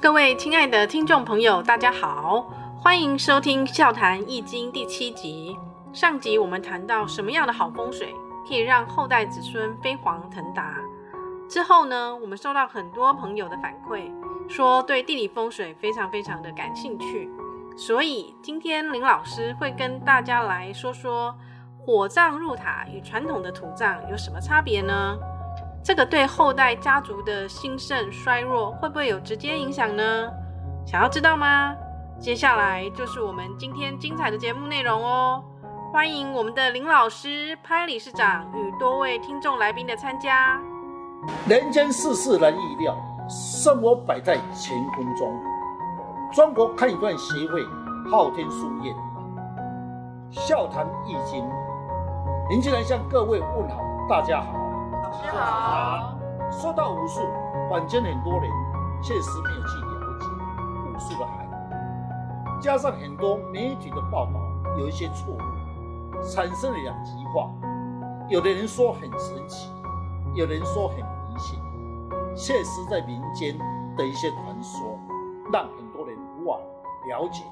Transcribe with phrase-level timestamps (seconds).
[0.00, 5.56] 各位亲爱的听众朋友，大家好，欢迎收听《笑谈易经》第七集。
[5.92, 8.14] 上集我们谈到什么样的好风水
[8.46, 10.74] 可以让后代子孙飞黄腾达。
[11.48, 14.10] 之后呢，我们收到很多朋友的反馈，
[14.48, 17.30] 说对地理风水非常非常的感兴趣。
[17.76, 21.34] 所以今天林老师会跟大家来说说
[21.78, 25.18] 火葬入塔与传统的土葬有什么差别呢？
[25.84, 30.30] 这个对后代家族的兴盛衰弱会不会有直接影响呢？
[30.86, 31.76] 想要知道吗？
[32.18, 35.44] 接下来就是我们今天精彩的节目内容哦！
[35.92, 40.58] 欢迎我们的林老师、潘理事长与多位听众来宾的参加。
[41.46, 42.96] 人间世事难预料，
[43.28, 45.38] 生活摆在乾坤中。
[46.32, 47.62] 中国堪舆断协会
[48.10, 48.96] 昊天书院，
[50.30, 51.46] 笑谈易经，
[52.48, 53.76] 林进来向各位问好，
[54.08, 54.63] 大家好。
[55.22, 56.18] 你好。
[56.50, 57.20] 说到武术，
[57.70, 58.50] 坊间很多人
[59.02, 60.26] 确实没有去了解
[60.88, 64.32] 武术的含义，加上很多媒体的报道
[64.78, 67.50] 有一些错误，产生了两极化。
[68.28, 69.70] 有的人说很神奇，
[70.34, 71.58] 有人说很迷信。
[72.36, 73.56] 确实，在民间
[73.96, 74.98] 的一些传说，
[75.52, 76.58] 让很多人无法
[77.08, 77.44] 了解，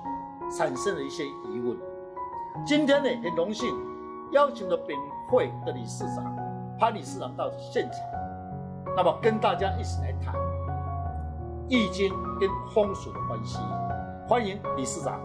[0.50, 1.76] 产生了一些疑问。
[2.66, 3.74] 今天呢，很荣幸
[4.32, 4.96] 邀请了本
[5.28, 6.41] 会的理事长。
[6.82, 8.00] 潘理事长到现场，
[8.96, 10.34] 那么跟大家一起来谈
[11.68, 13.60] 易经跟风水的关系。
[14.26, 15.20] 欢迎理事长。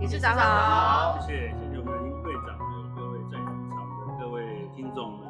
[0.00, 5.28] 理事长好，谢谢谢谢我们会长还有各位在场的各位听众们。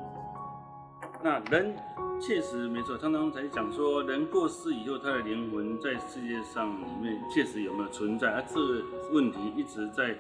[1.23, 1.77] 那人
[2.23, 8.29] 确实没错，常常才讲说，人过世以后，他的灵魂在世界上里面确实有没有存在？
[8.29, 10.17] 而、啊、这个问题一直在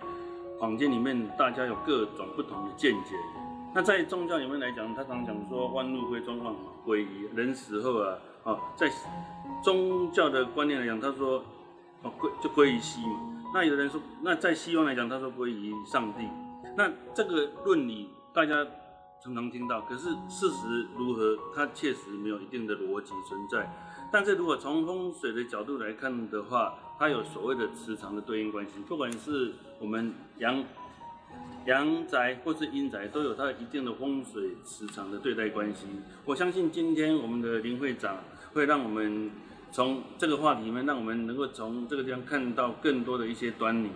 [0.60, 3.14] 坊间里面，大家有各种不同的见解。
[3.74, 7.36] 那在宗教里面来讲，他常讲说万物归宗，万法归一。
[7.36, 8.90] 人死后啊，哦，在
[9.62, 11.44] 宗教的观念来讲，他说
[12.02, 13.44] 哦归就归于西嘛。
[13.52, 16.26] 那有人说，那在西方来讲，他说归于上帝。
[16.74, 18.66] 那这个论理大家
[19.22, 21.36] 常常听到，可是事实如何？
[21.54, 23.70] 它确实没有一定的逻辑存在。
[24.10, 30.64] 但是如果从风水的角度来看的话，它有所谓的磁场的对应关系，不管是我们阳。
[31.66, 35.86] 阳宅或是阴宅都有它一定的风水磁场的对待关系。
[36.24, 38.22] 我相信今天我们的林会长
[38.52, 39.30] 会让我们
[39.72, 43.90] 从这个话题里面，让我们能够从这个地方看到更多的一些端倪。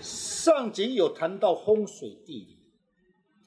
[0.00, 2.32] 上集有谈到风水地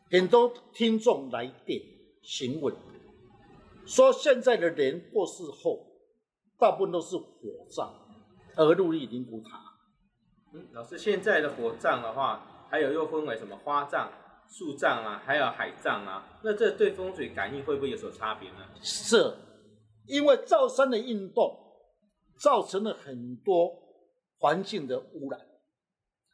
[0.10, 1.82] 理，很多听众来电
[2.22, 2.74] 询问，
[3.86, 5.88] 说现在的人过世后，
[6.58, 7.90] 大部分都是火葬，
[8.56, 9.69] 而入立灵骨塔。
[10.54, 14.12] 嗯，老师，现在的火葬的话，还有又分为什么花葬、
[14.48, 16.40] 树葬啊，还有海葬啊？
[16.44, 18.58] 那这对风水感应会不会有所差别呢？
[18.82, 19.36] 是，
[20.08, 21.56] 因为造山的运动
[22.40, 23.72] 造成了很多
[24.40, 25.40] 环境的污染。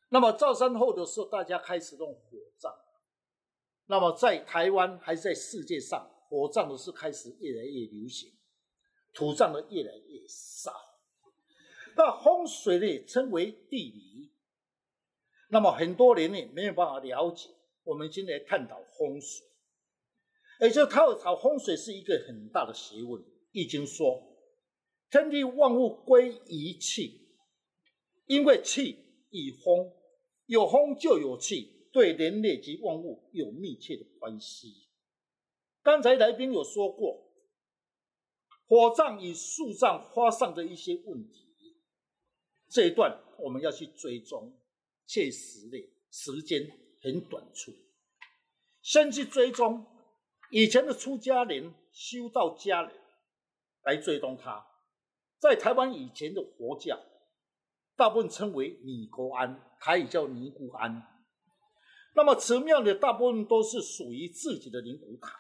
[0.10, 2.74] 那么造山后的时候，大家开始用火葬。
[3.88, 8.32] 那么在台湾还是在世界上，火葬的是开始越来越流行，
[9.14, 10.72] 土葬的越来越少。
[11.96, 14.32] 那风水呢，称为地理。
[15.50, 17.50] 那么很多人呢，没有办法了解。
[17.84, 19.46] 我们今天来探讨风水，
[20.60, 23.24] 也就探讨风水是一个很大的学问。
[23.52, 24.22] 易经说，
[25.10, 27.30] 天地万物归一气，
[28.26, 28.98] 因为气
[29.30, 29.94] 与风，
[30.48, 34.90] 有风就有气，对人类及万物有密切的关系。
[35.82, 37.32] 刚才来宾有说过，
[38.68, 41.45] 火葬与树葬、花葬的一些问题。
[42.76, 44.54] 这一段我们要去追踪，
[45.08, 45.78] 确实的
[46.12, 46.70] 时间
[47.02, 47.72] 很短促。
[48.82, 49.86] 先去追踪
[50.52, 52.92] 以前的出家人、修道家人
[53.86, 54.68] 来追踪他，
[55.40, 57.00] 在台湾以前的佛教，
[57.96, 61.02] 大部分称为尼姑庵，台语叫尼姑庵。
[62.14, 65.40] 那么寺庙的大部分都是属于自己的灵骨塔，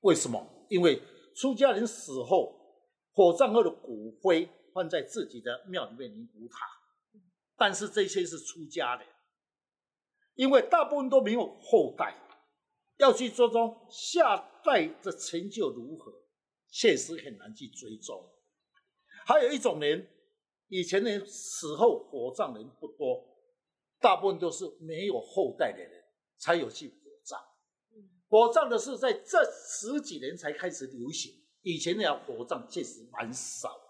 [0.00, 0.66] 为什么？
[0.70, 1.02] 因为
[1.36, 4.48] 出家人死后，火葬后的骨灰。
[4.78, 6.58] 放在自己的庙里面灵骨塔，
[7.56, 9.04] 但是这些是出家的，
[10.36, 12.14] 因为大部分都没有后代，
[12.98, 16.12] 要去追踪下代的成就如何，
[16.70, 18.24] 确实很难去追踪。
[19.26, 20.08] 还有一种人，
[20.68, 23.26] 以前人死后火葬人不多，
[23.98, 26.04] 大部分都是没有后代的人
[26.36, 27.40] 才有去火葬。
[28.28, 33.87] 火葬的是在这十几年才开始流行，以前那样火葬确实蛮少。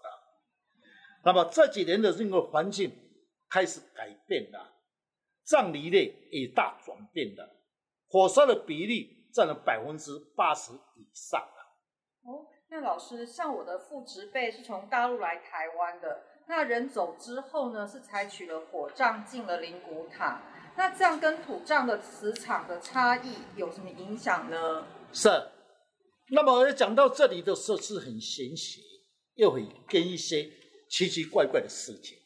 [1.23, 2.91] 那么这几年的这个环境
[3.49, 4.73] 开始改变了，
[5.43, 7.49] 葬礼类也大转变了，
[8.07, 12.31] 火烧的比例占了百分之八十以上了。
[12.31, 20.41] 哦，那老师，像我的父执辈是从大陆来台湾的，那人走之后呢，是采取了火葬进了灵骨塔。
[20.77, 24.85] 那这样跟土葬的磁场的差异有什么影响呢？
[25.11, 25.29] 是。
[26.31, 28.79] 那么讲到这里的时候是很玄学，
[29.33, 30.49] 又会跟一些
[30.89, 32.17] 奇奇怪怪的事情。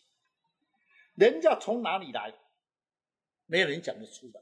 [1.15, 2.33] 人家从哪里来，
[3.45, 4.41] 没有人讲得出来，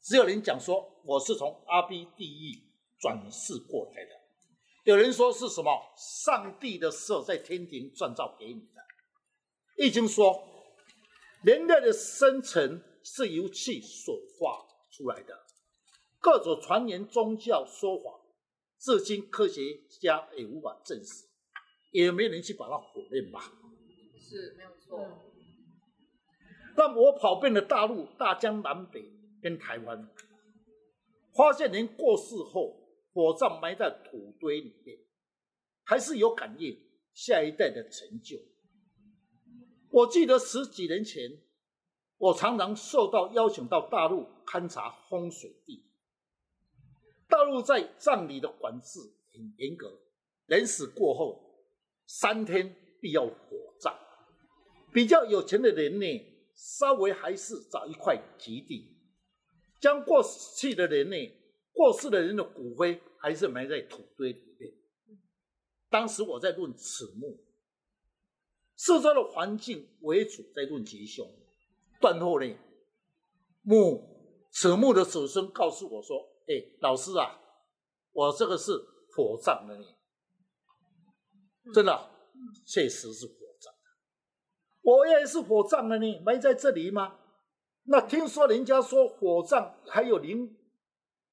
[0.00, 2.62] 只有人讲说我是从阿鼻地狱
[2.98, 4.12] 转世过来的。
[4.84, 8.80] 有人说是什么上帝的时候在天庭创造给你的。
[9.76, 10.42] 易经说，
[11.42, 15.44] 人类的生成是由气所化出来的。
[16.18, 18.22] 各种传言、宗教说法。
[18.78, 21.25] 至今科学家也无法证实，
[22.04, 23.40] 也没人去把它否认吧？
[24.18, 25.22] 是没有错。
[26.76, 29.10] 那么我跑遍了大陆、大江南北
[29.40, 30.08] 跟台湾，
[31.34, 32.76] 发现人过世后
[33.14, 34.98] 火葬埋在土堆里面，
[35.84, 36.78] 还是有感应
[37.14, 38.36] 下一代的成就。
[39.88, 41.30] 我记得十几年前，
[42.18, 45.82] 我常常受到邀请到大陆勘察风水地。
[47.26, 49.00] 大陆在葬礼的管制
[49.32, 49.98] 很严格，
[50.46, 51.45] 人死过后
[52.06, 53.34] 三天必要火
[53.80, 53.94] 葬。
[54.92, 56.06] 比较有钱的人呢，
[56.54, 58.96] 稍微还是找一块吉地，
[59.80, 60.22] 将过
[60.56, 61.16] 去的人呢，
[61.72, 64.72] 过世的人的骨灰还是埋在土堆里面。
[65.90, 67.38] 当时我在论此墓，
[68.76, 71.28] 四周的环境为主在论吉凶。
[72.00, 72.56] 断后呢，
[73.62, 76.32] 墓此墓的子孙告诉我说。
[76.48, 77.40] 哎，老师啊，
[78.12, 78.70] 我这个是
[79.10, 79.84] 火葬的呢，
[81.72, 82.10] 真的，
[82.66, 83.80] 确实是火葬的。
[84.82, 87.18] 我也是火葬了呢，埋在这里吗？
[87.84, 90.56] 那听说人家说火葬还有灵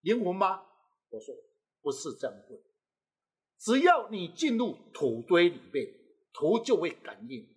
[0.02, 0.64] 灵魂吗？
[1.10, 1.36] 我说
[1.82, 2.60] 不是这样问，
[3.60, 5.88] 只要你进入土堆里面，
[6.34, 7.48] 土就会感应。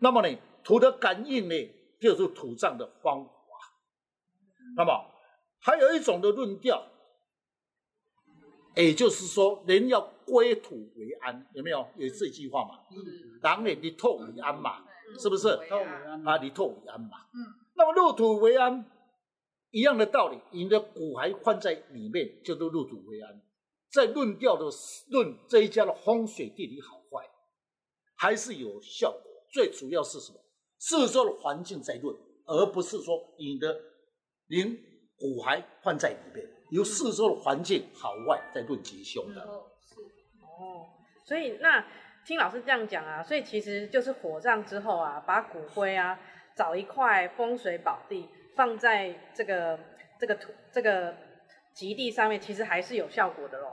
[0.00, 1.54] 那么呢，土的感应呢，
[2.00, 3.32] 就是土葬的方法。
[4.76, 5.06] 那么。
[5.62, 6.90] 还有一种的论调，
[8.74, 11.86] 也就是说，人要归土为安，有没有？
[11.96, 12.78] 有这句话嘛？
[12.90, 13.40] 嗯。
[13.42, 14.84] 人也立土为安嘛，
[15.18, 15.48] 是不是？
[16.24, 17.18] 啊，立土为安嘛。
[17.34, 17.38] 嗯。
[17.74, 18.84] 那么入土为安，
[19.70, 23.42] 一样的道理，你的骨骸放在里面，叫做入土为安。
[23.90, 24.66] 在论调的
[25.10, 27.28] 论这一家的风水地理好坏，
[28.16, 29.20] 还是有效果。
[29.52, 30.38] 最主要是什么？
[30.78, 32.16] 四周的环境在论，
[32.46, 33.80] 而不是说你的
[34.46, 34.78] 灵。
[35.22, 39.46] 骨骸放在里面，由四周的环境好坏在论吉凶的。
[40.60, 40.86] 哦，
[41.24, 41.84] 所以那
[42.24, 46.18] 听老师这样讲啊，所以其实就是火葬之后啊，把骨灰啊
[46.54, 49.78] 找一块风水宝地放在这个
[50.18, 51.14] 这个土这个
[51.72, 53.68] 吉地上面，其实还是有效果的喽。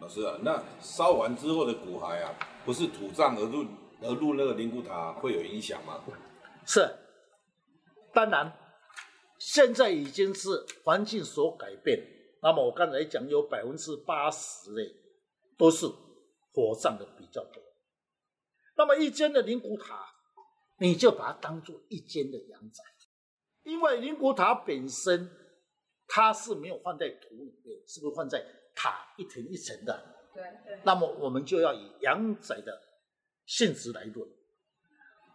[0.00, 2.34] 老师啊，那烧完之后的骨骸啊，
[2.64, 3.64] 不是土葬而入
[4.02, 6.04] 而入那个灵骨塔会有影响吗？
[6.66, 6.86] 是，
[8.12, 8.52] 当然。
[9.36, 10.48] 现在已经是
[10.84, 11.98] 环境所改变，
[12.40, 14.80] 那么我刚才讲有百分之八十的
[15.56, 15.86] 都是
[16.52, 17.62] 火葬的比较多。
[18.76, 20.06] 那么一间的灵骨塔，
[20.78, 22.82] 你就把它当做一间的阳宅，
[23.62, 25.30] 因为灵骨塔本身
[26.06, 30.30] 它是没有放在土里面，是不是放在塔一层一层的？
[30.34, 30.80] 对对。
[30.84, 32.80] 那么我们就要以阳宅的
[33.46, 34.28] 性质来论。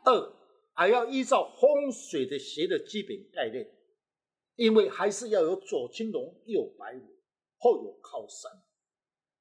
[0.05, 0.33] 二
[0.73, 3.75] 还要依照风水的学的基本概念。
[4.55, 7.05] 因为还是要有左青龙，右白虎，
[7.59, 8.51] 后有靠山，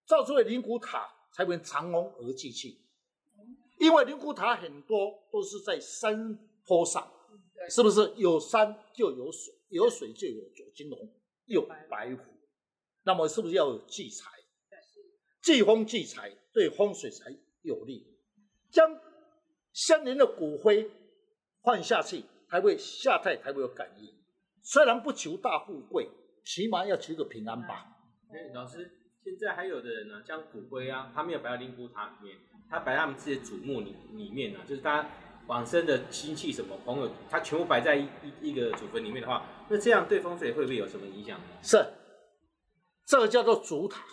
[0.09, 2.79] 造出了灵骨塔才能长龙而继去。
[3.79, 6.35] 因为灵骨塔很多都是在山
[6.67, 7.13] 坡上，
[7.71, 8.15] 是不是？
[8.17, 10.99] 有山就有水，有水就有左金龙，
[11.45, 12.23] 右白虎。
[13.05, 14.31] 那么是不是要有聚财？
[15.43, 17.31] 聚风聚财，对风水才
[17.63, 18.19] 有利。
[18.71, 18.99] 将
[19.73, 20.91] 先人的骨灰
[21.61, 24.13] 换下去，才会下代，才会有感应。
[24.63, 26.09] 虽然不求大富贵，
[26.45, 27.87] 起码要求个平安吧。
[28.31, 28.91] 哎，老师，
[29.37, 35.07] 现在还有的人呢，将骨灰啊，他没有摆到灵骨塔里面，他摆在他们自己的祖墓里里面呢，就是他
[35.47, 41.47] 往生的亲戚什么朋友，他全部摆在一一一个祖坟里面的话，那这样对风水会不会有什么影响呢？
[41.63, 41.85] 是，
[43.05, 44.05] 这个叫做祖塔，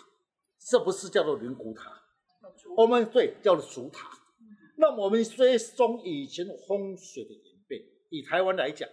[0.58, 1.92] 这不是叫做灵骨塔。
[2.76, 4.08] 我们对叫做祖塔。
[4.78, 8.88] 那我们追踪以前风水的演变，以台湾来讲。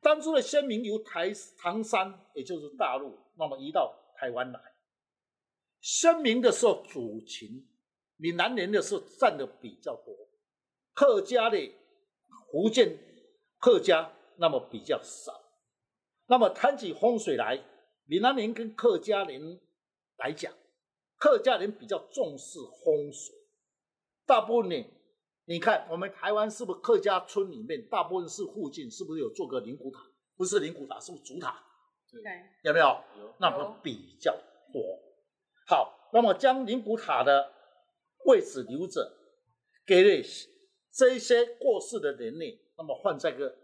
[0.00, 4.60] 当初的先民由台唐山，也就是大陆，那么移到台湾来。
[5.82, 7.68] 先民的时候主秦，
[8.16, 10.14] 闽南人的时候占的比较多，
[10.94, 11.58] 客家的
[12.50, 12.96] 福建
[13.58, 15.32] 客家那么比较少。
[16.26, 17.60] 那么谈起风水来，
[18.06, 19.60] 闽南人跟客家人
[20.18, 20.52] 来讲，
[21.18, 23.34] 客家人比较重视风水，
[24.24, 24.86] 大部分呢，
[25.46, 30.00] 你看我们台湾是不是客家村里面大部分是附近是不是有做个灵骨塔？
[30.36, 31.60] 不是灵骨塔，是不是主塔？
[32.08, 32.22] 对，
[32.62, 32.86] 有没有？
[33.18, 34.32] 有那么比较
[34.72, 34.80] 多。
[35.66, 37.52] 好，那么将灵骨塔的
[38.26, 39.12] 位置留着，
[39.86, 40.28] 给了
[40.92, 43.56] 这一些过世的人类，那么放在个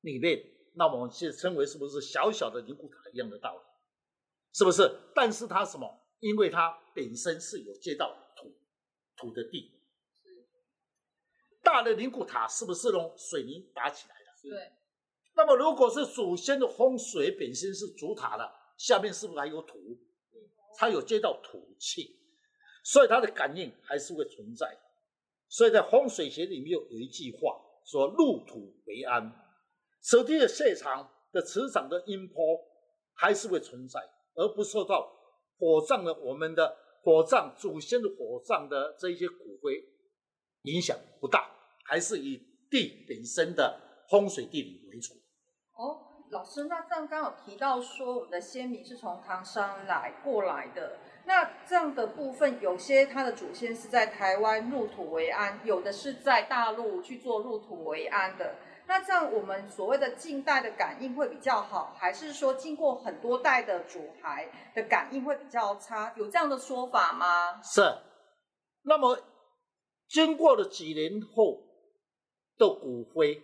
[0.00, 0.42] 里面，
[0.74, 3.62] 那么我们就称为是不是小小的灵骨塔一样的道理？
[4.52, 4.88] 是不是？
[5.14, 6.00] 但是它什么？
[6.20, 8.54] 因为它本身是有接到土
[9.16, 9.72] 土的地。
[11.62, 14.48] 大的灵骨塔是不是用水泥打起来的？
[14.50, 14.72] 对。
[15.34, 19.76] 那么如果是祖先的风水本身是主塔的，下面是不是还有土？
[20.76, 22.16] 它有接到土气，
[22.82, 24.76] 所以它的感应还是会存在。
[25.48, 29.32] 所以在风水学里面有一句话说：“入土为安”，
[30.00, 32.60] 此地的现场的磁场的音波
[33.12, 34.00] 还是会存在。
[34.36, 35.08] 而不受到
[35.56, 39.80] 火葬的我们的火葬祖先的火葬的这一些骨灰
[40.62, 41.48] 影响不大，
[41.84, 42.36] 还是以
[42.68, 45.14] 地本身的风水地理为主。
[45.74, 58.56] 哦，老师，那这样刚好提到说我们的先民是从唐山来过来的，那这样的部分有些他的祖先是在台湾入土为安，有的是在大陆去做入土为安的。
[58.86, 66.12] 那这样我们所谓的近代的感应会比较好，还是说经过很多代的主骸的感应会比较差？
[66.16, 67.62] 有这样的说法吗？
[67.62, 67.80] 是。
[68.82, 69.16] 那么
[70.08, 71.62] 经过了几年后
[72.58, 73.40] 的骨灰，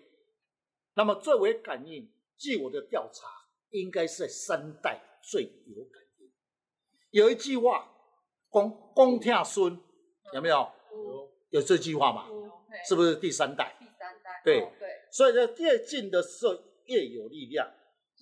[0.94, 3.28] 那么最为感应，据我的调查，
[3.68, 6.32] 应该是三代最有感应。
[7.11, 7.87] 有一句话，
[8.49, 9.78] 公公听孙，
[10.32, 10.56] 有没有？
[10.90, 11.30] 有。
[11.50, 12.26] 有这句话吗？
[12.88, 13.76] 是不是第三代？
[13.78, 14.40] 第三代。
[14.42, 14.61] 对。
[14.62, 14.88] 哦，对。
[15.12, 16.54] 所以呢，越近的时候
[16.87, 17.70] 越有力量。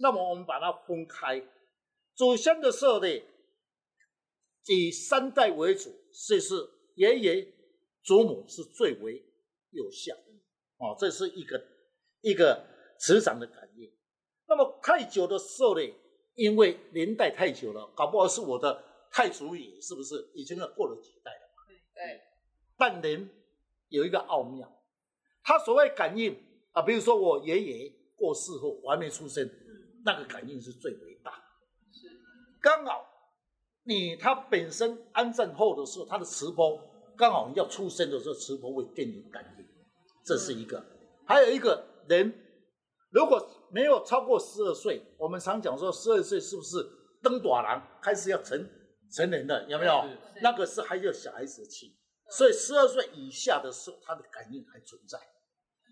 [0.01, 1.41] 那么我们把它分开，
[2.15, 3.09] 祖先的时候呢，
[4.67, 5.95] 以三代为主，
[6.27, 6.55] 这是
[6.95, 7.55] 爷爷、
[8.03, 9.25] 祖母是最为
[9.71, 10.17] 有效。
[10.79, 11.63] 哦，这是一个
[12.23, 12.67] 一个
[12.99, 13.93] 磁场的感应。
[14.49, 15.83] 那么太久的时候呢，
[16.35, 21.63] 因为年代太久了，搞不好是我的太祖爷，是不是已经要过了几代了嘛？
[21.95, 22.21] 对。
[22.77, 23.29] 但人
[23.89, 24.69] 有一个奥妙，
[25.43, 26.37] 他所谓感应。
[26.73, 31.33] 啊，比如说我爷爷过世后，我还没出生，嗯、那个感应是最伟大。
[31.91, 32.07] 是，
[32.61, 33.05] 刚好
[33.85, 36.79] 你他本身安葬后的时候，他的磁波
[37.17, 39.65] 刚好你要出生的时候，磁波会更有感应，
[40.25, 40.79] 这是一个。
[40.79, 42.33] 嗯、还有一个人，
[43.11, 46.77] 如果没有超过十二岁，我们常讲说十二岁是不是
[47.23, 48.69] 登大人开始要成
[49.13, 49.67] 成人了？
[49.69, 50.05] 有没有？
[50.43, 55.19] 那个是还有小孩子气，嗯、所以十二岁以下的时候，他的感应还存在。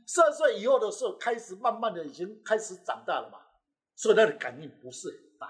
[0.06, 3.38] 十二岁以后的时候，开始慢慢的已经开始长大了嘛，
[3.96, 5.48] 所以他的感应不是很大。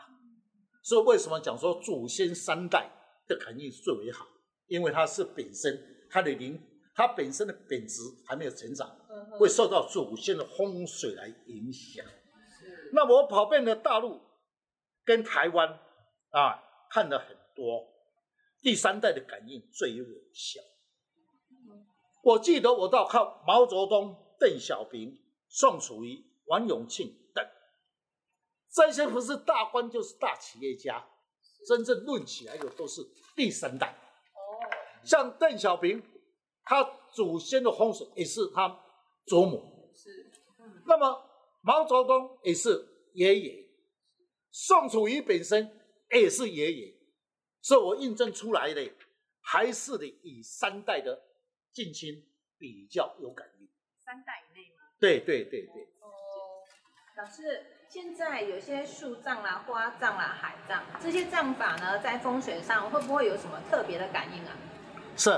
[0.82, 2.90] 所以为什么讲说祖先三代
[3.26, 4.26] 的感应最为好？
[4.68, 5.78] 因为他是本身
[6.10, 6.60] 他的灵，
[6.96, 8.88] 他本身的本质还没有成长，
[9.38, 12.04] 会受到祖先的风水来影响。
[12.92, 14.20] 那我跑遍了大陆
[15.04, 15.68] 跟台湾
[16.30, 16.60] 啊，
[16.90, 17.86] 看了很多，
[18.62, 20.60] 第三代的感应最有效。
[22.24, 24.24] 我记得我到靠毛泽东。
[24.38, 27.42] 邓小平、宋楚瑜、王永庆等，
[28.70, 31.02] 这些不是大官就是大企业家，
[31.66, 33.00] 真正论起来的都是
[33.34, 33.86] 第三代。
[34.34, 34.60] 哦，
[35.02, 36.02] 像邓小平，
[36.66, 38.78] 他祖先的风水也是他
[39.24, 39.88] 祖母。
[39.94, 40.30] 是，
[40.84, 41.24] 那么
[41.62, 43.66] 毛泽东也是爷爷，
[44.50, 45.80] 宋楚瑜本身
[46.10, 46.94] 也是爷爷，
[47.62, 48.92] 所以我印证出来的
[49.40, 51.22] 还是得以三代的
[51.72, 52.22] 近亲
[52.58, 53.68] 比较有感应。
[54.04, 54.82] 三代以内吗？
[54.98, 55.82] 对对对对。
[56.00, 56.08] 哦，
[57.16, 64.56] 老师，现在有些树葬啦、花葬啦、海葬这些葬法呢，在风水上会不会有什么特别的感应啊？
[65.16, 65.30] 是，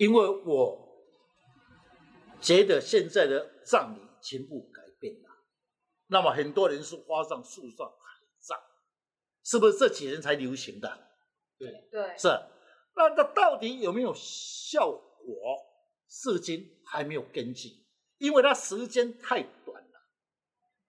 [0.00, 0.88] 因为我
[2.40, 5.28] 觉得现在的葬礼全部改变了。
[6.06, 8.58] 那么很多人是花葬、树葬、海葬，
[9.44, 10.88] 是不是这几年才流行的？
[11.58, 12.16] 对对。
[12.16, 12.28] 是，
[12.96, 15.58] 那这到底有没有效果？
[16.08, 17.68] 至今还没有根据。
[18.16, 20.00] 因为它时间太短了，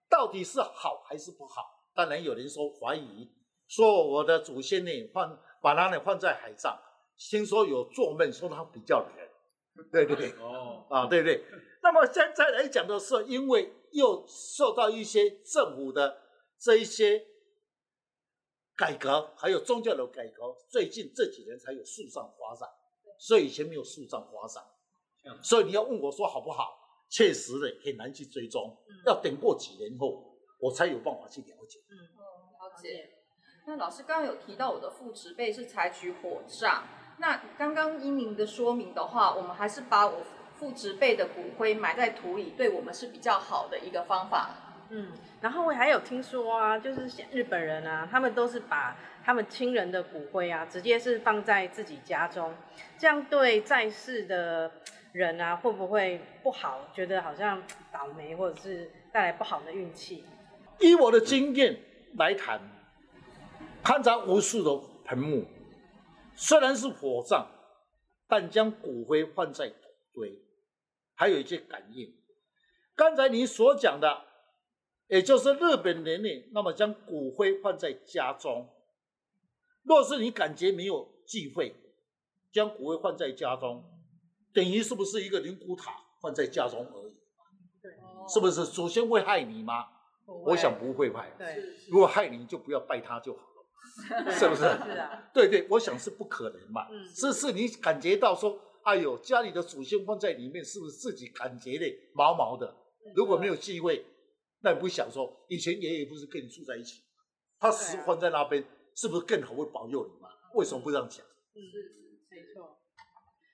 [0.08, 1.62] 到底是好还是不好？
[1.94, 3.30] 当然有人说怀疑，
[3.68, 6.80] 说我的祖先呢放把它呢放在海葬，
[7.18, 10.32] 听说有做梦说他比较灵，对不对？
[10.40, 11.44] 哦，啊，对不对？
[11.82, 16.22] 那么现在来讲的是，因为又受到一些政府的
[16.58, 17.24] 这一些
[18.76, 22.68] 改革，还有宗教的改革，最近这几年才有树上花展，
[23.18, 24.62] 所以以前没有树上花葬，
[25.42, 26.78] 所以你要问我说好不好？
[27.10, 31.78] 确实的很难去追踪，嗯、要等过几年后，我才有办法去了解。
[31.90, 33.10] 嗯，了解。
[33.66, 36.88] 那老师刚刚有提到我的父执辈是采取火葬，
[37.22, 40.22] 那刚刚英明的说明的话，我们还是把我
[40.58, 44.50] 父执辈的骨灰埋在土里，对我们是比较好的一个方法。
[44.88, 52.52] 嗯，然后我还有听说啊，就是日本人啊，他们都是把他们亲人的骨灰啊，直接是放在自己家中，
[52.98, 54.68] 这样对在世的
[55.12, 56.88] 人啊，会不会不好？
[56.92, 57.62] 觉得好像
[57.92, 60.24] 倒霉，或者是带来不好的运气？
[60.80, 61.78] 以我的经验
[62.16, 62.60] 来谈，
[63.84, 65.46] 勘察无数的坟墓，
[66.34, 67.46] 虽然是火葬，
[68.26, 69.76] 但将骨灰放在土
[70.14, 70.42] 堆，
[71.14, 72.14] 还有一些感应。
[72.94, 74.32] 刚才你所讲的。
[75.08, 78.66] 也就是日本人呢，那么将骨灰放在家中。
[79.82, 81.74] 若是你感觉没有忌讳，
[82.50, 83.84] 将骨灰放在家中，
[84.54, 87.16] 等于是不是一个灵骨塔放在家中而已？
[87.82, 87.92] 对，
[88.26, 89.86] 是不是祖先会害你吗？
[90.24, 91.30] 我想不会害。
[91.36, 93.51] 对，如果害你，就不要拜他就好了，
[94.32, 94.62] 是不是？
[94.62, 94.66] 是
[94.98, 95.30] 啊。
[95.32, 96.88] 对对，我想是不可能嘛。
[96.90, 97.04] 嗯。
[97.06, 102.74] 是是，你感觉到说，哎呦，家里的祖先放在里面，是不是自己感觉的毛毛的？
[103.14, 104.04] 如果没有忌讳。
[104.64, 107.02] 那你不想说，以前爷爷不是跟你住在一起，
[107.58, 110.28] 他死放在那边，是不是更好会保佑你嘛？
[110.54, 111.26] 为什么不这样讲？
[111.26, 111.58] 嗯，
[112.30, 112.78] 没错。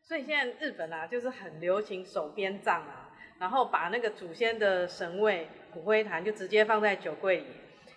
[0.07, 7.47] 所以现在日本啊，就是很流行手编葬啊，然后把那个祖先的神位骨灰坛就直接放在酒柜里，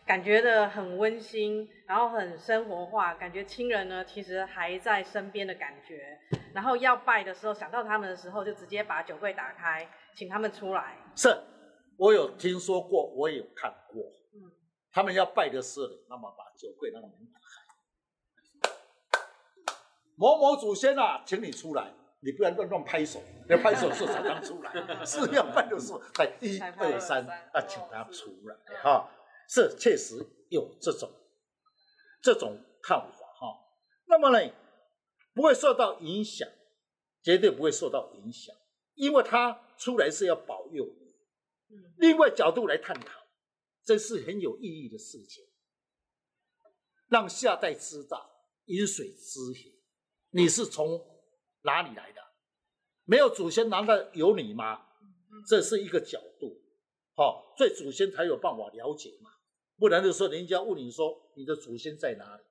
[0.06, 6.20] 感觉的很温馨，然后很生活化，感觉亲人呢其实还在身边的感觉。
[6.54, 10.98] 然后要拜的时候，想到他们的时候，就直接把酒柜打开，请他们出来。
[11.16, 11.36] 是。
[11.98, 14.02] 我有听说过，我也有看过。
[14.34, 14.52] 嗯，
[14.92, 17.40] 他们要拜的时候，那么把酒柜那个门打
[18.72, 18.72] 开，
[20.16, 21.92] 某某祖先啊，请你出来，
[22.22, 24.72] 你不要乱乱拍手，要拍手是才刚出来，
[25.06, 29.08] 是要拜的时候才一二三啊，请他出来哈。
[29.52, 31.12] 是确实有这种
[32.24, 33.48] 这种看法哈。
[34.08, 34.54] 那么呢，
[35.34, 36.48] 不会受到影响，
[37.22, 38.56] 绝对不会受到影响，
[38.94, 41.78] 因为他出来是要保佑你。
[41.98, 43.12] 另外角度来探讨，
[43.84, 45.44] 这是很有意义的事情，
[47.10, 48.30] 让下代知道
[48.66, 49.74] 饮水思源，
[50.30, 51.06] 你是从
[51.64, 52.22] 哪里来的？
[53.04, 54.88] 没有祖先难道有你吗？
[55.48, 56.62] 这是一个角度，
[57.16, 59.31] 好，所以祖先才有办法了解嘛，
[59.82, 62.44] 不然的时候人家问你说你的祖先在哪里？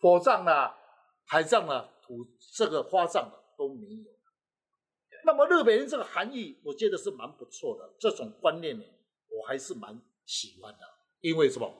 [0.00, 0.74] 火葬了、
[1.26, 4.10] 海葬了、土这个花葬了都没有。
[5.26, 7.94] 那么日本人这个含义，我觉得是蛮不错的。
[8.00, 8.82] 这种观念呢，
[9.28, 10.80] 我还是蛮喜欢的。
[11.20, 11.70] 因为什么？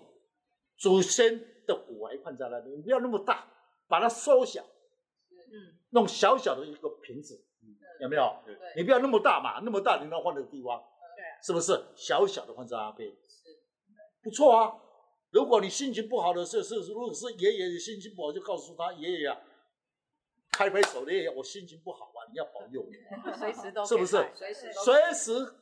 [0.76, 3.48] 祖先的骨骸放在那里，你不要那么大，
[3.88, 7.42] 把它缩小，嗯，弄小小的一个瓶子，
[8.02, 8.36] 有没有？
[8.76, 10.78] 你不要那么大嘛，那么大你能放那个地方？
[11.16, 11.72] 对，是不是？
[11.96, 13.41] 小小的放在那边，是，
[14.22, 14.72] 不错啊。
[15.30, 19.38] 如果你心情不好的时候，是如果是爷爷心情不好，就告诉他爷爷啊，
[20.52, 22.28] 拍拍手，爷爷，我心情不好啊。
[22.30, 24.16] 你要保佑我， 随时都是不是？
[24.34, 25.54] 随时，随时，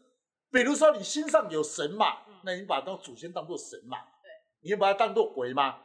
[0.51, 5.81] 比如说你心上有神嘛，那你把当祖先当做神嘛，对，你把它当做鬼嘛？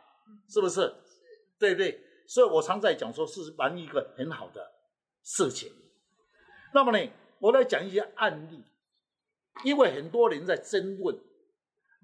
[0.49, 0.81] 是不是？
[0.81, 0.95] 是，
[1.59, 2.01] 对不对？
[2.27, 4.73] 所以我常在讲说，是玩一个很好的
[5.21, 5.71] 事情。
[6.73, 8.63] 那么呢，我来讲一些案例，
[9.63, 11.15] 因为很多人在争论，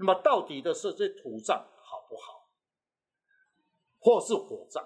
[0.01, 2.49] 那么到底的是这土葬好不好，
[3.99, 4.83] 或是火葬？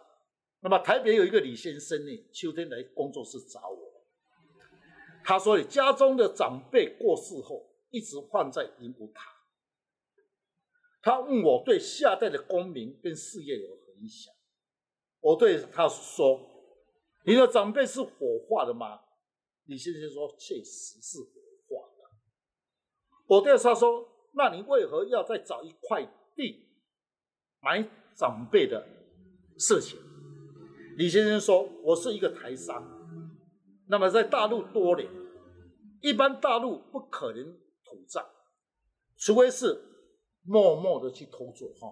[0.60, 4.04] 那么台北有一个李先生呢，秋天来工作室找我。
[5.24, 9.32] 他说：“你家中的长辈过世后，一直放在银骨塔。
[11.02, 14.34] 他问我对下代的功名跟事业有何影响？
[15.22, 16.42] 我对他说
[17.26, 19.00] ：‘你的长辈是火化的吗？’
[19.66, 22.04] 李先生说：‘确实是火化的。’
[23.28, 26.68] 我对他说：‘那你为何要再找一块地
[27.62, 27.82] 买
[28.16, 28.86] 长辈的
[29.58, 29.98] 事情？’
[30.98, 32.84] 李先生说：‘我是一个台商。’
[33.88, 35.10] 那么在大陆多年，
[36.02, 38.26] 一般大陆不可能土葬，
[39.18, 39.80] 除非是
[40.44, 41.88] 默默的去偷做哈。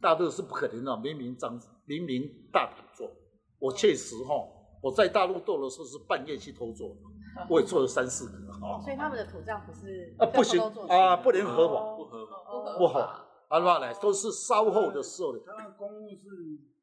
[0.00, 2.22] 大陆是不可能的，明明张明明
[2.52, 3.10] 大胆做。
[3.58, 4.34] 我确实哈，
[4.82, 6.96] 我在大陆做的时候是半夜去偷做，
[7.48, 8.52] 我也做了三四个。
[8.52, 8.80] 哈。
[8.82, 13.00] 所以他们的土葬不是啊，不行啊，不能合法，不合法，不好。
[13.48, 15.40] 啊，乱来都是稍后的时候的。
[15.44, 16.26] 他的公务是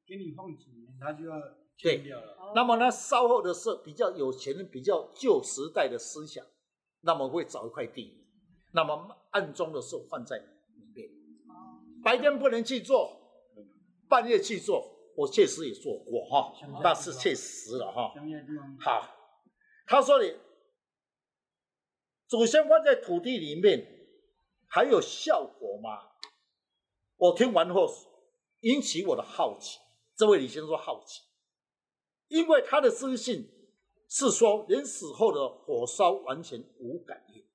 [0.06, 1.36] 给你放几年，他就要。
[1.80, 2.04] 对，
[2.56, 6.44] 那么呢，稍后的是比较有钱人、比较旧时代的思想，
[7.02, 8.26] 那么会找一块地，
[8.74, 10.44] 那么暗中的时候放在里
[10.96, 11.08] 面，
[12.04, 13.16] 白天不能去做，
[14.10, 14.84] 半夜去做，
[15.16, 18.12] 我确实也做过哈，那是确实了哈。
[18.80, 19.08] 好，
[19.88, 20.36] 他说你
[22.28, 23.88] 祖先放在土地里面
[24.68, 26.12] 还有效果吗？
[27.16, 27.88] 我听完后
[28.60, 29.80] 引起我的好奇。
[30.16, 31.22] 这位李先生说好奇，
[32.28, 33.50] 因为他的私信
[34.10, 37.46] 是说人死后的火烧完全无感应，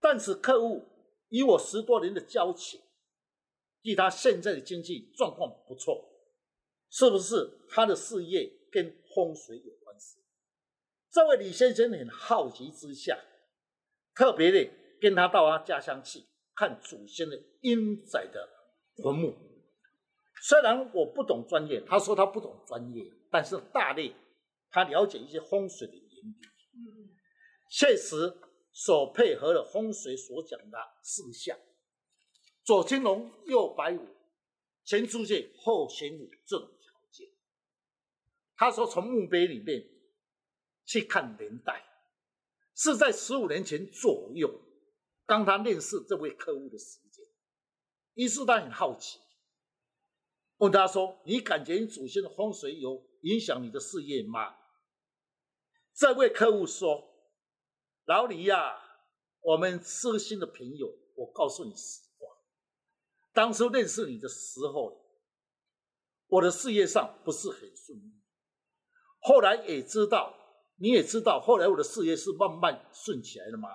[0.00, 0.86] 但是客户
[1.30, 2.80] 以我十多年的交情，
[3.82, 6.08] 据他现在的经济状况不错，
[6.90, 9.83] 是不是他的事业跟风水有？
[11.14, 13.16] 这位李先生很好奇之下，
[14.16, 14.68] 特别的
[15.00, 16.24] 跟他到他家乡去
[16.56, 18.48] 看祖先的英仔的
[19.00, 19.32] 坟墓。
[20.42, 24.16] 虽然我不懂专业，他说他不懂专业，但是大力
[24.70, 26.36] 他了解一些风水的原理，
[26.74, 27.14] 嗯
[27.70, 28.36] 确实
[28.72, 31.56] 所配合的风水所讲的事项。
[32.64, 34.04] 左青龙，右白虎，
[34.84, 37.28] 前出现，后玄武这种条件。
[38.56, 39.93] 他说从墓碑里面
[40.84, 41.84] 去看年代，
[42.74, 44.60] 是在十五年前左右，
[45.26, 47.24] 当他认识这位客户的时间。
[48.14, 49.18] 于是他很好奇，
[50.58, 54.54] 问他说：“你感觉你祖先的风水有影响你的事业吗？”
[55.94, 57.08] 这位客户说
[58.06, 58.76] ：“老李呀、
[59.40, 62.26] 我们知心的朋友，我告诉你实话。”
[63.32, 65.04] 当初认识你的时候，
[66.26, 68.12] 我的事业上不是很顺利。
[69.20, 70.43] 后来也知道，
[70.76, 73.68] 你也知道，后来我的事业是慢慢顺起来的嘛。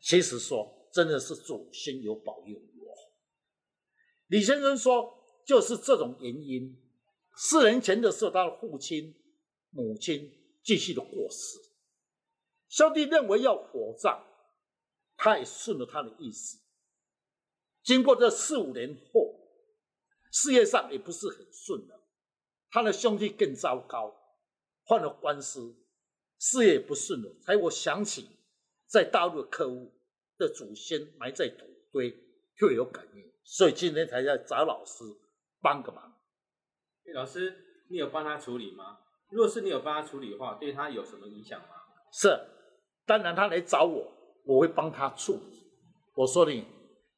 [0.00, 2.94] 其实说，真的是祖先有保佑我。
[4.26, 6.80] 李先生说，就是这种原因。
[7.36, 9.14] 四年前的时候，他的父亲、
[9.70, 11.58] 母亲继续的过世，
[12.68, 14.22] 兄弟认为要火葬，
[15.16, 16.58] 他也顺了他的意思。
[17.82, 19.40] 经过这四五年后，
[20.32, 22.02] 事业上也不是很顺了。
[22.70, 24.14] 他的兄弟更糟糕，
[24.84, 25.76] 换了官司，
[26.44, 27.34] 事业也不顺了。
[27.40, 28.28] 才我想起，
[28.86, 29.90] 在大陆的客户
[30.36, 32.14] 的祖先埋在土堆，
[32.58, 35.04] 就有感应，所以今天才要找老师
[35.62, 36.14] 帮个忙。
[37.14, 38.98] 老师，你有帮他处理吗？
[39.30, 41.68] 如果是你有帮他处理的话，对他有什么影响吗？
[42.12, 42.28] 是，
[43.06, 44.12] 当然他来找我，
[44.44, 45.66] 我会帮他处理。
[46.14, 46.66] 我说你。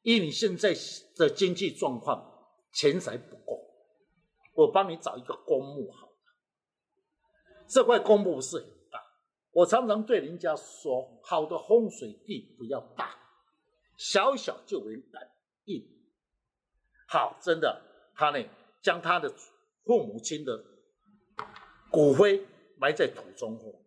[0.03, 0.73] 以你现在
[1.17, 3.59] 的经济状况，钱财不够，
[4.53, 6.13] 我帮你找一个公墓好了。
[7.67, 8.63] 这块公墓是
[9.57, 13.17] 我常常对人家说，好的风水地不要大，
[13.97, 15.31] 小小就为感
[15.65, 15.83] 应。
[17.07, 17.81] 好，真的，
[18.13, 18.37] 他呢
[18.83, 19.27] 将他的
[19.83, 20.63] 父母亲的
[21.89, 22.45] 骨灰
[22.77, 23.83] 埋在土中后，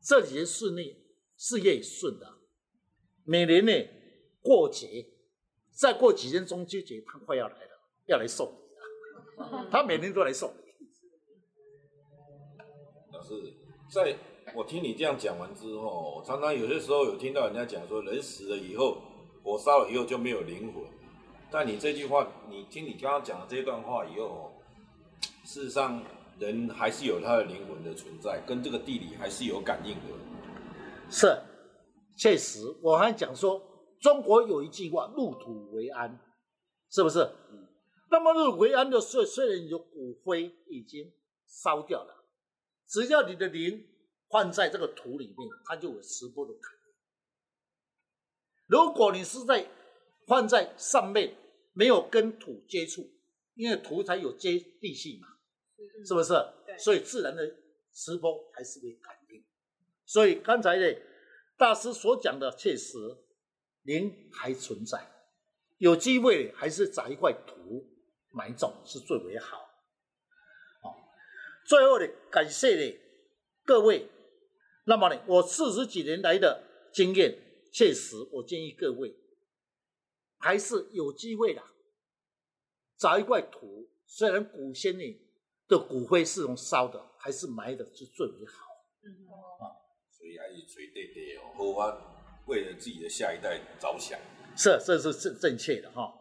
[0.00, 0.96] 这几年顺利，
[1.36, 2.38] 事业也顺了，
[3.24, 3.72] 每年呢
[4.40, 5.10] 过节。
[5.76, 7.70] 再过几天中秋节，他快要来了，
[8.06, 9.68] 要来送礼了。
[9.70, 10.54] 他每年都来送礼。
[13.12, 13.34] 老师，
[13.92, 14.16] 在
[14.54, 18.98] 我听你这样讲完之后，常常有些时候有听到人家讲说，人死了以后，
[19.42, 20.84] 火烧了以后就没有灵魂。
[21.50, 24.52] 但你这句话，你听你刚刚讲的这段话以后，
[25.44, 26.00] 事实上
[26.38, 30.02] 人还是有他的灵魂的存在，跟这个地理还是有感应的。
[31.10, 31.36] 是，
[32.16, 33.60] 确实，我还讲说。
[34.00, 36.20] 中国有一句话“入土为安”，
[36.92, 37.20] 是不是？
[37.20, 37.66] 嗯。
[38.10, 41.10] 那么入土为安的时候，虽然你的骨灰已经
[41.46, 42.14] 烧掉了，
[42.86, 43.82] 只要你的灵
[44.34, 46.92] 放在这个土里面，它就有磁波的感应。
[48.66, 49.70] 如果你是在
[50.26, 51.36] 放在上面，
[51.72, 53.08] 没有跟土接触，
[53.54, 55.28] 因为土才有接地气嘛，
[56.04, 56.32] 是不是？
[56.66, 56.76] 对。
[56.76, 57.48] 所以自然的
[57.92, 59.44] 磁波还是会感应。
[60.04, 61.00] 所以刚才呢，
[61.56, 62.98] 大师所讲的确实。
[63.82, 64.98] 灵还存在，
[65.76, 67.86] 有机会还是找一块土
[68.30, 69.58] 埋葬是最为好。
[70.80, 70.96] 好，
[71.66, 72.98] 最后的感谢呢
[73.66, 74.08] 各位。
[74.84, 77.36] 那么呢，我四十几年来的经验，
[77.72, 79.14] 确实我建议各位
[80.38, 81.62] 还是有机会的，
[82.98, 85.18] 找一块土，虽然古先人
[85.66, 88.66] 的骨灰是用烧的，还是埋的是最为好。
[89.02, 89.08] 嗯
[89.60, 89.72] 啊，
[90.10, 94.20] 所以还是随对的哦，好为了自己的下一代着想，
[94.56, 96.12] 是，这是正正确的哈。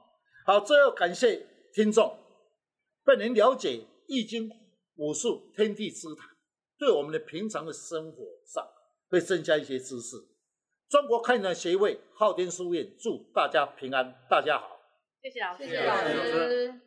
[0.45, 2.17] 好，最后感谢听众，
[3.03, 4.49] 本人了解易经、
[4.95, 6.29] 武术、天地之谈，
[6.83, 8.67] 对我们的平常的生活上
[9.07, 10.17] 会增加一些知识。
[10.89, 14.81] 中国开展协会昊天书院祝大家平安，大家好，
[15.21, 16.82] 谢谢老师，谢谢老师。